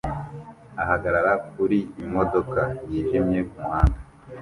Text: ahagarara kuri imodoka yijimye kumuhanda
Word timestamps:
ahagarara 0.83 1.33
kuri 1.51 1.77
imodoka 2.03 2.61
yijimye 2.89 3.39
kumuhanda 3.49 3.97